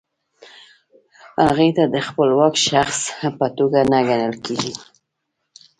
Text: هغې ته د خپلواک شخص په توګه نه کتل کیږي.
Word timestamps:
هغې 1.45 1.69
ته 1.77 1.83
د 1.93 1.95
خپلواک 2.07 2.53
شخص 2.69 2.99
په 3.39 3.47
توګه 3.57 3.79
نه 3.91 3.99
کتل 4.11 4.33
کیږي. 4.45 4.73